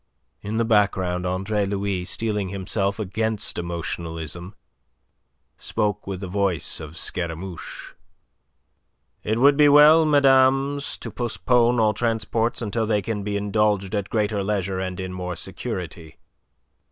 [0.41, 4.55] In the background Andre Louis, steeling himself against emotionalism,
[5.57, 7.93] spoke with the voice of Scaramouche.
[9.23, 14.09] "It would be well, mesdames, to postpone all transports until they can be indulged at
[14.09, 16.17] greater leisure and in more security.